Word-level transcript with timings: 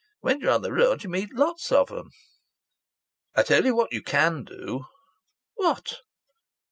When 0.21 0.39
you're 0.39 0.49
on 0.49 0.63
the 0.63 0.73
road 0.73 1.03
you 1.03 1.11
meet 1.11 1.31
lots 1.31 1.71
of 1.71 1.91
'em." 1.91 2.09
"I 3.35 3.43
tell 3.43 3.65
you 3.65 3.75
what 3.75 3.93
you 3.93 4.01
can 4.01 4.43
do!" 4.43 4.85
"What?" 5.53 5.97